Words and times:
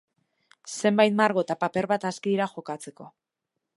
Zenbait 0.75 1.19
margo 1.19 1.43
eta 1.47 1.57
paper 1.65 1.89
bat 1.93 2.07
aski 2.11 2.33
dira 2.35 2.49
jokatzeko. 2.55 3.11